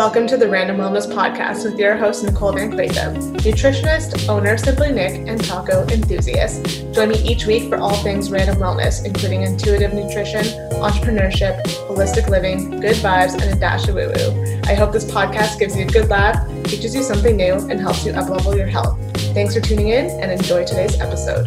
[0.00, 4.92] Welcome to the Random Wellness Podcast with your host, Nicole Van Clayton, nutritionist, owner Simply
[4.92, 6.86] Nic, and taco enthusiast.
[6.94, 10.42] Join me each week for all things random wellness, including intuitive nutrition,
[10.80, 14.60] entrepreneurship, holistic living, good vibes, and a dash of woo woo.
[14.64, 18.06] I hope this podcast gives you a good laugh, teaches you something new, and helps
[18.06, 18.98] you uplevel your health.
[19.34, 21.46] Thanks for tuning in and enjoy today's episode.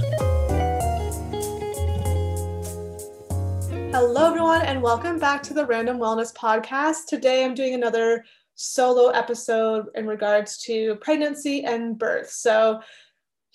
[3.91, 7.07] Hello, everyone, and welcome back to the Random Wellness Podcast.
[7.07, 8.25] Today, I'm doing another
[8.55, 12.29] solo episode in regards to pregnancy and birth.
[12.29, 12.81] So,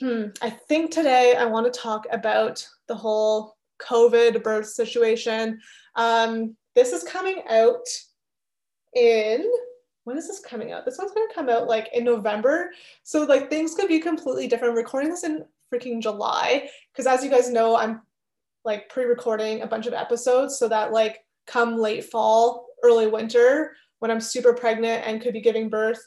[0.01, 5.61] hmm, I think today I want to talk about the whole COVID birth situation.
[5.95, 7.87] Um, this is coming out
[8.95, 9.51] in
[10.05, 10.87] when is this coming out?
[10.87, 12.71] This one's going to come out like in November.
[13.03, 14.73] So, like, things could be completely different.
[14.73, 18.01] I'm recording this in freaking July because, as you guys know, I'm
[18.65, 24.11] like pre-recording a bunch of episodes so that like come late fall, early winter, when
[24.11, 26.01] I'm super pregnant and could be giving birth.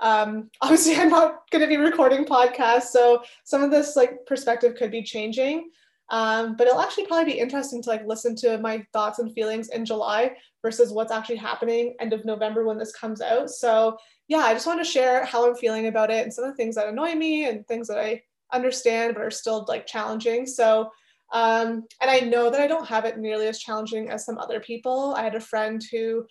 [0.00, 4.74] Um, obviously, I'm not going to be recording podcasts, so some of this like perspective
[4.76, 5.70] could be changing.
[6.08, 9.70] Um, but it'll actually probably be interesting to like listen to my thoughts and feelings
[9.70, 13.50] in July versus what's actually happening end of November when this comes out.
[13.50, 13.96] So
[14.28, 16.56] yeah, I just want to share how I'm feeling about it and some of the
[16.56, 18.22] things that annoy me and things that I
[18.52, 20.46] understand but are still like challenging.
[20.46, 20.90] So
[21.32, 24.60] um, and I know that I don't have it nearly as challenging as some other
[24.60, 25.14] people.
[25.16, 26.24] I had a friend who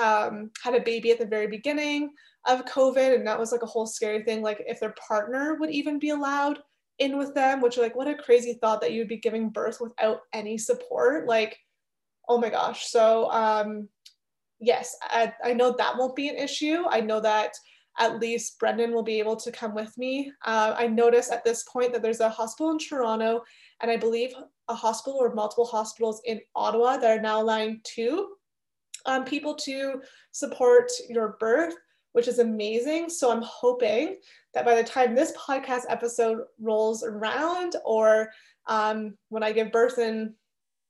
[0.00, 2.10] um, had a baby at the very beginning
[2.46, 4.42] of COVID, and that was like a whole scary thing.
[4.42, 6.58] Like if their partner would even be allowed
[6.98, 9.78] in with them, which like what a crazy thought that you would be giving birth
[9.80, 11.26] without any support.
[11.26, 11.58] Like,
[12.28, 12.90] oh my gosh.
[12.90, 13.88] So um,
[14.60, 16.84] yes, I, I know that won't be an issue.
[16.88, 17.52] I know that
[17.98, 20.32] at least Brendan will be able to come with me.
[20.44, 23.42] Uh, I notice at this point that there's a hospital in Toronto
[23.82, 24.32] and I believe
[24.68, 28.28] a hospital or multiple hospitals in Ottawa that are now allowing two
[29.06, 30.00] um, people to
[30.32, 31.74] support your birth,
[32.12, 33.08] which is amazing.
[33.08, 34.16] So I'm hoping
[34.54, 38.30] that by the time this podcast episode rolls around, or
[38.66, 40.34] um, when I give birth in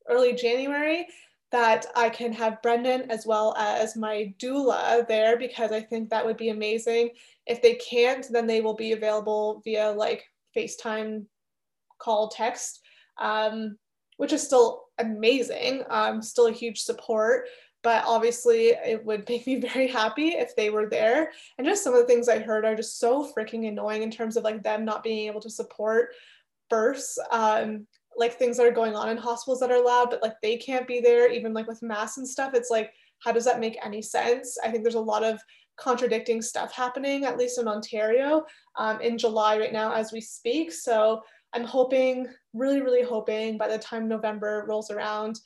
[0.08, 1.06] early January,
[1.52, 6.24] that I can have Brendan as well as my doula there because I think that
[6.24, 7.10] would be amazing.
[7.46, 10.24] If they can't, then they will be available via like
[10.56, 11.26] FaceTime
[11.98, 12.80] call, text,
[13.20, 13.76] um,
[14.16, 15.84] which is still amazing.
[15.90, 17.46] Um, still a huge support
[17.82, 21.32] but obviously it would make me very happy if they were there.
[21.58, 24.36] And just some of the things i heard are just so freaking annoying in terms
[24.36, 26.10] of like them not being able to support
[26.70, 30.34] births um, like things that are going on in hospitals that are allowed but like
[30.42, 32.54] they can't be there even like with masks and stuff.
[32.54, 34.58] It's like how does that make any sense?
[34.64, 35.40] I think there's a lot of
[35.76, 38.44] contradicting stuff happening at least in ontario
[38.76, 40.70] um, in july right now as we speak.
[40.72, 41.22] So
[41.54, 45.40] i'm hoping really really hoping by the time november rolls around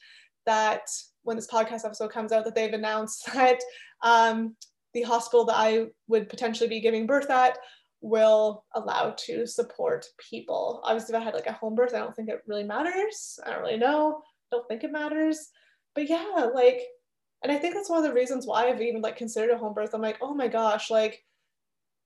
[0.47, 0.88] that
[1.26, 3.60] when this podcast episode comes out that they've announced that
[4.03, 4.56] um,
[4.94, 7.59] the hospital that I would potentially be giving birth at
[8.00, 10.81] will allow to support people.
[10.84, 13.38] Obviously, if I had like a home birth, I don't think it really matters.
[13.44, 14.22] I don't really know.
[14.50, 15.50] Don't think it matters.
[15.94, 16.82] But yeah, like,
[17.42, 19.75] and I think that's one of the reasons why I've even like considered a home
[19.75, 19.92] birth.
[19.92, 21.22] I'm like, oh my gosh, like,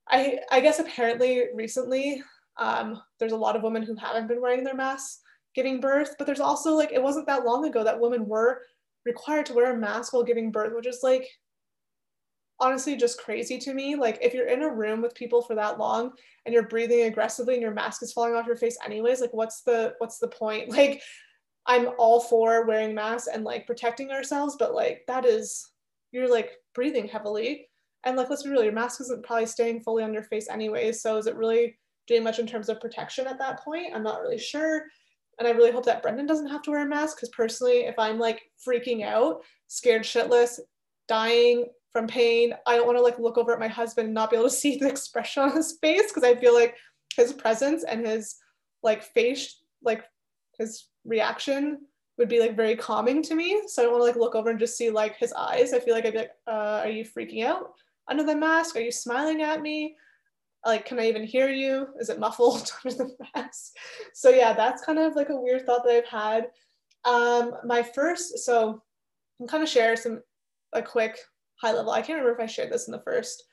[0.09, 2.23] I I guess apparently recently
[2.57, 5.21] um, there's a lot of women who haven't been wearing their masks
[5.53, 8.61] giving birth, but there's also like it wasn't that long ago that women were
[9.05, 11.27] required to wear a mask while giving birth, which is like
[12.59, 13.95] honestly just crazy to me.
[13.95, 16.11] Like if you're in a room with people for that long
[16.45, 19.63] and you're breathing aggressively and your mask is falling off your face anyways, like what's
[19.63, 20.69] the what's the point?
[20.81, 21.01] Like
[21.67, 25.71] I'm all for wearing masks and like protecting ourselves, but like that is
[26.11, 27.67] you're like breathing heavily.
[28.03, 31.01] And like let's be real, your mask isn't probably staying fully on your face anyways.
[31.01, 33.93] So is it really doing much in terms of protection at that point?
[33.93, 34.85] I'm not really sure.
[35.39, 37.97] And I really hope that Brendan doesn't have to wear a mask because personally, if
[37.97, 40.59] I'm like freaking out, scared shitless,
[41.07, 44.29] dying from pain, I don't want to like look over at my husband and not
[44.29, 46.75] be able to see the expression on his face because I feel like
[47.15, 48.35] his presence and his
[48.83, 50.03] like face, like
[50.57, 51.79] his reaction
[52.17, 53.61] would be like very calming to me.
[53.67, 55.73] So I don't want to like look over and just see like his eyes.
[55.73, 57.73] I feel like I'd be like, uh, are you freaking out
[58.07, 58.75] under the mask?
[58.75, 59.95] Are you smiling at me?
[60.65, 61.87] Like can i even hear you?
[61.99, 63.73] Is it muffled under the mask?
[64.13, 66.47] So yeah that's kind of like a weird thought that i've had.
[67.05, 68.81] Um my first so
[69.39, 70.21] i'm kind of share some
[70.73, 71.17] a quick
[71.61, 73.43] high level i can't remember if i shared this in the first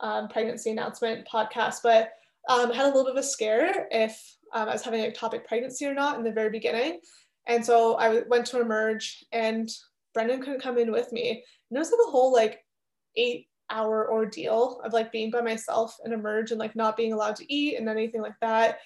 [0.00, 2.12] um, pregnancy announcement podcast but
[2.48, 5.10] um, I had a little bit of a scare if um, i was having a
[5.10, 7.00] ectopic pregnancy or not in the very beginning.
[7.46, 9.68] And so i went to emerge and
[10.14, 11.44] brendan couldn't come in with me.
[11.70, 12.60] And it was like a whole like
[13.16, 17.36] eight hour ordeal of like being by myself and emerge and like not being allowed
[17.36, 18.78] to eat and anything like that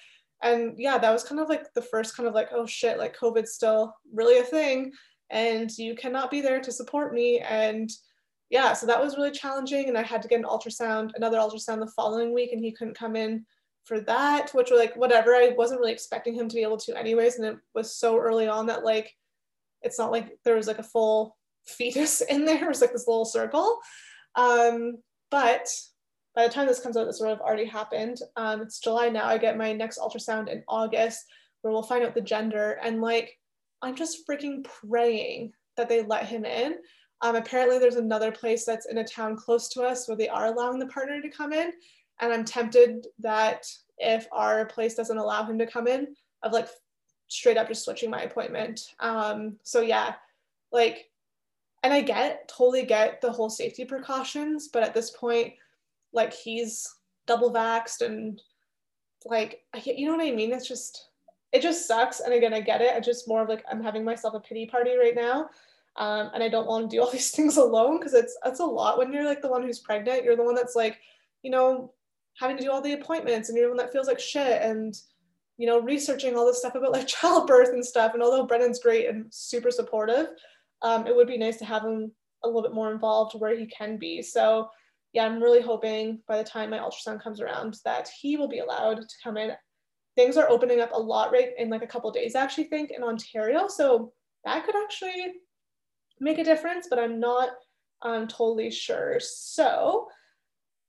[0.43, 3.17] and yeah that was kind of like the first kind of like oh shit like
[3.17, 4.91] covid's still really a thing
[5.29, 7.91] and you cannot be there to support me and
[8.49, 9.89] yeah, so that was really challenging.
[9.89, 12.97] And I had to get an ultrasound, another ultrasound the following week, and he couldn't
[12.97, 13.45] come in
[13.85, 15.35] for that, which were like whatever.
[15.35, 17.37] I wasn't really expecting him to be able to, anyways.
[17.37, 19.13] And it was so early on that like
[19.81, 21.35] it's not like there was like a full
[21.65, 22.63] fetus in there.
[22.63, 23.79] It was like this little circle.
[24.37, 24.99] Um,
[25.29, 25.67] but
[26.35, 28.19] by the time this comes out, this would have already happened.
[28.35, 29.25] Um, it's July now.
[29.25, 31.25] I get my next ultrasound in August
[31.61, 32.79] where we'll find out the gender.
[32.83, 33.37] And like,
[33.81, 36.75] I'm just freaking praying that they let him in.
[37.21, 40.45] Um, apparently, there's another place that's in a town close to us where they are
[40.45, 41.71] allowing the partner to come in.
[42.21, 43.65] And I'm tempted that
[43.97, 46.69] if our place doesn't allow him to come in, of like
[47.27, 48.81] straight up just switching my appointment.
[48.99, 50.13] Um, so yeah,
[50.71, 51.09] like,
[51.87, 55.53] and I get totally get the whole safety precautions, but at this point,
[56.11, 56.85] like he's
[57.27, 58.41] double vaxxed and
[59.25, 60.51] like I you know what I mean?
[60.51, 61.11] It's just
[61.53, 62.19] it just sucks.
[62.19, 62.93] And again, I get it.
[62.93, 65.49] I just more of like I'm having myself a pity party right now.
[65.95, 68.65] Um, and I don't want to do all these things alone because it's it's a
[68.65, 70.25] lot when you're like the one who's pregnant.
[70.25, 70.99] You're the one that's like,
[71.41, 71.93] you know,
[72.37, 74.93] having to do all the appointments and you're the one that feels like shit and
[75.55, 78.13] you know, researching all this stuff about like childbirth and stuff.
[78.13, 80.27] And although Brendan's great and super supportive,
[80.81, 82.11] um, it would be nice to have him
[82.43, 84.21] a little bit more involved where he can be.
[84.21, 84.69] So
[85.13, 88.59] yeah, I'm really hoping by the time my ultrasound comes around that he will be
[88.59, 89.51] allowed to come in.
[90.15, 92.91] Things are opening up a lot right in like a couple days, I actually think,
[92.91, 93.67] in Ontario.
[93.67, 94.13] So
[94.45, 95.33] that could actually
[96.19, 97.49] make a difference, but I'm not
[98.01, 99.19] um, totally sure.
[99.19, 100.07] So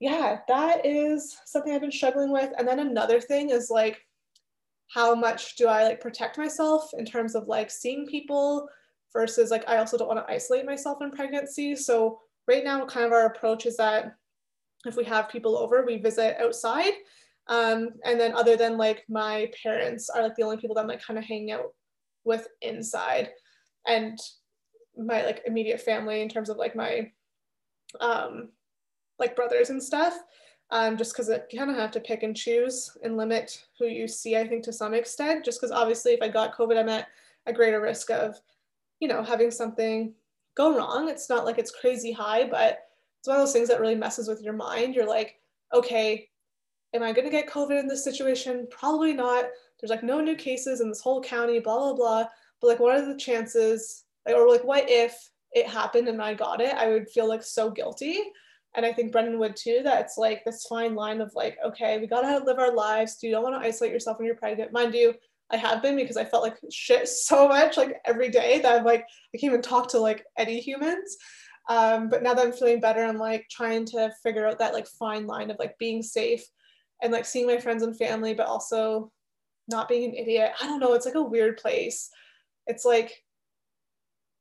[0.00, 2.52] yeah, that is something I've been struggling with.
[2.56, 4.00] And then another thing is like,
[4.90, 8.68] how much do I like protect myself in terms of like seeing people
[9.12, 11.74] versus like I also don't want to isolate myself in pregnancy.
[11.76, 14.14] So right now, kind of our approach is that
[14.86, 16.92] if we have people over, we visit outside.
[17.48, 20.88] Um, and then other than like my parents are like the only people that I'm
[20.88, 21.74] like kind of hanging out
[22.24, 23.30] with inside.
[23.86, 24.18] And
[24.96, 27.10] my like immediate family in terms of like my
[28.00, 28.50] um
[29.18, 30.18] like brothers and stuff.
[30.70, 34.06] Um, just because I kind of have to pick and choose and limit who you
[34.06, 35.44] see, I think, to some extent.
[35.44, 37.08] Just because obviously, if I got COVID, I'm at
[37.46, 38.38] a greater risk of,
[39.00, 40.14] you know, having something
[40.56, 41.08] go wrong.
[41.08, 42.80] It's not like it's crazy high, but
[43.18, 44.94] it's one of those things that really messes with your mind.
[44.94, 45.36] You're like,
[45.72, 46.28] okay,
[46.94, 48.66] am I going to get COVID in this situation?
[48.70, 49.46] Probably not.
[49.80, 52.24] There's like no new cases in this whole county, blah, blah, blah.
[52.60, 54.04] But like, what are the chances?
[54.26, 56.74] Or like, what if it happened and I got it?
[56.74, 58.18] I would feel like so guilty.
[58.74, 61.98] And I think Brendan would too, that it's like this fine line of like, okay,
[61.98, 63.18] we got to live our lives.
[63.22, 64.72] You don't want to isolate yourself when you're pregnant?
[64.72, 65.14] Mind you,
[65.50, 68.84] I have been because I felt like shit so much like every day that I'm
[68.84, 71.16] like I can't even talk to like any humans.
[71.68, 74.86] Um, but now that I'm feeling better, I'm like trying to figure out that like
[74.86, 76.42] fine line of like being safe
[77.02, 79.12] and like seeing my friends and family, but also
[79.68, 80.52] not being an idiot.
[80.60, 80.94] I don't know.
[80.94, 82.10] It's like a weird place.
[82.66, 83.22] It's like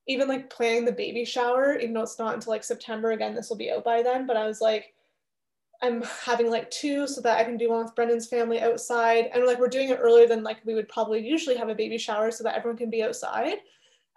[0.06, 3.10] even like planning the baby shower, even though it's not until like September.
[3.10, 4.26] Again, this will be out by then.
[4.26, 4.94] But I was like,
[5.80, 9.30] I'm having like two so that I can do one with Brendan's family outside.
[9.32, 11.98] And like we're doing it earlier than like we would probably usually have a baby
[11.98, 13.58] shower so that everyone can be outside.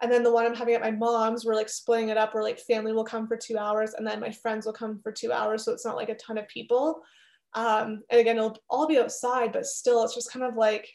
[0.01, 2.41] And then the one I'm having at my mom's, we're like splitting it up where
[2.41, 5.31] like family will come for two hours and then my friends will come for two
[5.31, 5.63] hours.
[5.63, 7.03] So it's not like a ton of people.
[7.53, 10.89] Um, and again, it'll all be outside, but still it's just kind of like,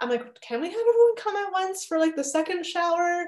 [0.00, 3.24] I'm like, can we have everyone come at once for like the second shower?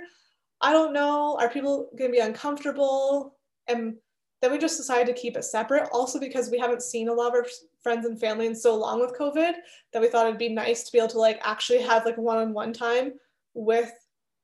[0.60, 1.38] I don't know.
[1.40, 3.38] Are people gonna be uncomfortable?
[3.66, 3.94] And
[4.40, 7.28] then we just decided to keep it separate, also because we haven't seen a lot
[7.28, 7.46] of our
[7.82, 9.54] friends and family in so long with COVID
[9.92, 12.72] that we thought it'd be nice to be able to like actually have like one-on-one
[12.72, 13.12] time
[13.54, 13.90] with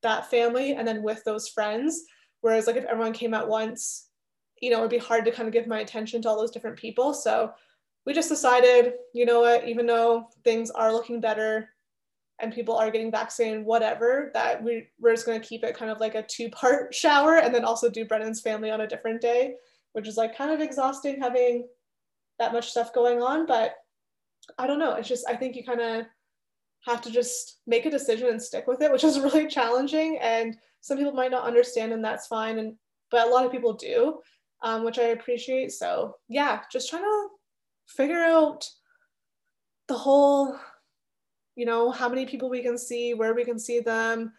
[0.03, 2.03] that family and then with those friends.
[2.41, 4.09] Whereas like if everyone came at once,
[4.61, 6.77] you know, it'd be hard to kind of give my attention to all those different
[6.77, 7.15] people.
[7.15, 7.53] So
[8.05, 11.69] we just decided, you know what, even though things are looking better
[12.41, 15.91] and people are getting vaccinated, whatever, that we, we're just going to keep it kind
[15.91, 19.21] of like a two part shower and then also do Brendan's family on a different
[19.21, 19.55] day
[19.95, 21.67] which is like kind of exhausting having
[22.39, 23.47] that much stuff going on.
[23.47, 23.75] But
[24.59, 24.95] I don't know.
[24.95, 26.07] It's just, I think you kind of
[26.85, 30.19] have to just make a decision and stick with it, which is really challenging.
[30.21, 32.59] And some people might not understand, and that's fine.
[32.59, 32.75] And
[33.11, 34.19] but a lot of people do,
[34.63, 35.73] um, which I appreciate.
[35.73, 37.29] So yeah, just trying to
[37.87, 38.69] figure out
[39.87, 40.59] the whole,
[41.55, 44.33] you know, how many people we can see, where we can see them,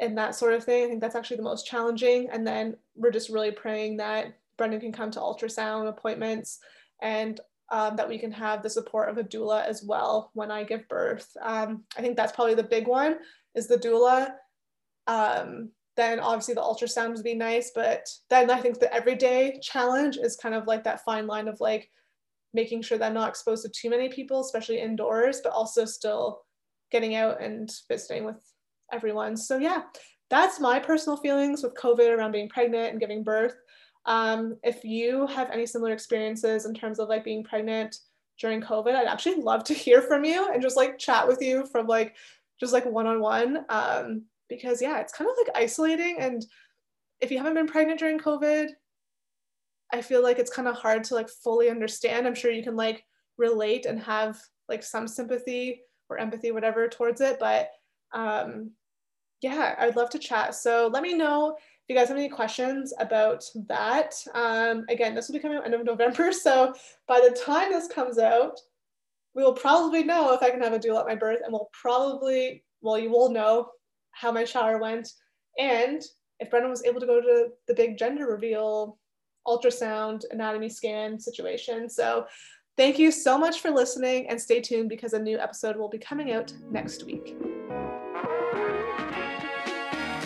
[0.00, 0.84] and that sort of thing.
[0.84, 2.28] I think that's actually the most challenging.
[2.30, 6.58] And then we're just really praying that Brendan can come to ultrasound appointments
[7.00, 7.40] and
[7.70, 10.86] um, that we can have the support of a doula as well when I give
[10.88, 11.26] birth.
[11.40, 13.16] Um, I think that's probably the big one
[13.54, 14.32] is the doula.
[15.06, 20.18] Um, then obviously the ultrasound would be nice, but then I think the everyday challenge
[20.18, 21.90] is kind of like that fine line of like
[22.52, 26.42] making sure that I'm not exposed to too many people, especially indoors, but also still
[26.92, 28.42] getting out and visiting with
[28.92, 29.38] everyone.
[29.38, 29.84] So yeah,
[30.28, 33.56] that's my personal feelings with COVID around being pregnant and giving birth.
[34.06, 37.98] Um, if you have any similar experiences in terms of like being pregnant
[38.40, 41.66] during COVID, I'd actually love to hear from you and just like chat with you
[41.66, 42.16] from like
[42.58, 43.64] just like one on one.
[44.48, 46.16] Because yeah, it's kind of like isolating.
[46.18, 46.44] And
[47.20, 48.70] if you haven't been pregnant during COVID,
[49.92, 52.26] I feel like it's kind of hard to like fully understand.
[52.26, 53.04] I'm sure you can like
[53.36, 57.38] relate and have like some sympathy or empathy, whatever, towards it.
[57.38, 57.70] But
[58.12, 58.70] um,
[59.42, 60.54] yeah, I'd love to chat.
[60.54, 61.56] So let me know
[61.90, 64.14] you guys have any questions about that.
[64.32, 66.30] Um, again, this will be coming out end of November.
[66.40, 66.72] So
[67.08, 68.56] by the time this comes out,
[69.34, 71.68] we will probably know if I can have a doula at my birth, and we'll
[71.72, 73.70] probably, well, you will know
[74.12, 75.08] how my shower went,
[75.58, 76.00] and
[76.38, 78.98] if Brendan was able to go to the big gender reveal,
[79.46, 81.88] ultrasound, anatomy scan situation.
[81.88, 82.26] So
[82.76, 85.98] thank you so much for listening, and stay tuned because a new episode will be
[85.98, 87.49] coming out next week.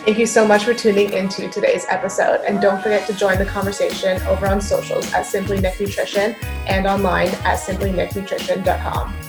[0.05, 2.41] Thank you so much for tuning into today's episode.
[2.45, 6.35] And don't forget to join the conversation over on socials at Simply Nic Nutrition
[6.67, 9.24] and online at simplynicnutrition.com.